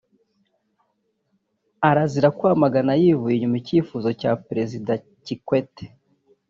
[1.89, 4.91] arazira kwamagana yivuye inyuma icyifuzo cya perezida
[5.25, 5.85] Kikwete